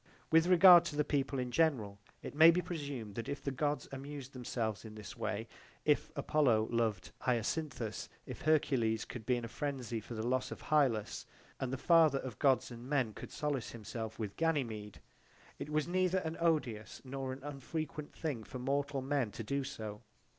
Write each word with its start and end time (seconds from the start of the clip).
/ 0.17 0.31
With 0.31 0.47
regard 0.47 0.83
to 0.85 0.95
the 0.95 1.03
people 1.03 1.37
in 1.37 1.51
general 1.51 1.99
it 2.23 2.33
may 2.33 2.49
be 2.49 2.59
presumed 2.59 3.13
that 3.13 3.29
if 3.29 3.43
the 3.43 3.51
Gods 3.51 3.87
amused 3.91 4.33
themselves 4.33 4.83
in 4.83 4.95
this 4.95 5.15
way 5.15 5.47
if 5.85 6.09
Apollo 6.15 6.69
loved 6.71 7.11
Hyacinthus, 7.21 8.09
if 8.25 8.41
Hercules 8.41 9.05
could 9.05 9.27
be 9.27 9.35
in 9.35 9.45
a 9.45 9.47
frenzy 9.47 9.99
for 9.99 10.15
the 10.15 10.25
loss 10.25 10.49
of 10.49 10.69
Hylas, 10.71 11.27
and 11.59 11.71
the 11.71 11.77
father 11.77 12.17
of 12.17 12.39
Gods 12.39 12.71
and 12.71 12.89
men 12.89 13.13
could 13.13 13.29
solace 13.31 13.73
himself 13.73 14.17
with 14.17 14.35
Ganymede, 14.37 15.01
it 15.59 15.69
was 15.69 15.87
neither 15.87 16.17
an 16.17 16.35
odious 16.39 17.03
nor 17.05 17.31
an 17.31 17.43
unfrequent 17.43 18.11
thing 18.15 18.43
for 18.43 18.57
mortal 18.57 19.03
men 19.03 19.29
to 19.33 19.43
do 19.43 19.63
so. 19.63 20.01